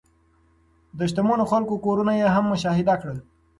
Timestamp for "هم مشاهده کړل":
2.35-3.17